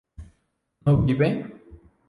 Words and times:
¿no 0.83 0.97
vive? 1.03 1.29